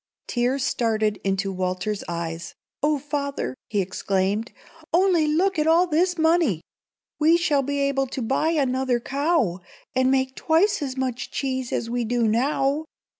Tears 0.25 0.63
started 0.65 1.19
into 1.23 1.51
Walter's 1.53 2.03
eyes. 2.07 2.55
"Oh, 2.81 2.97
father!" 2.97 3.53
he 3.67 3.81
exclaimed, 3.81 4.51
"only 4.91 5.27
look 5.27 5.59
at 5.59 5.67
all 5.67 5.85
this 5.85 6.17
money! 6.17 6.61
We 7.19 7.37
shall 7.37 7.61
be 7.61 7.77
able 7.81 8.07
to 8.07 8.21
buy 8.23 8.49
another 8.49 8.99
cow, 8.99 9.59
and 9.93 10.09
make 10.09 10.33
twice 10.35 10.81
as 10.81 10.97
much 10.97 11.29
cheese 11.29 11.71
as 11.71 11.87
we 11.87 12.03
do 12.03 12.27
now. 12.27 12.85